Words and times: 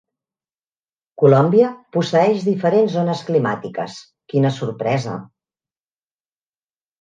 Colòmbia 1.23 1.67
posseeix 1.97 2.45
diferents 2.47 2.95
zones 2.95 3.21
climàtiques, 3.27 3.99
quina 4.35 4.53
sorpresa. 4.57 5.15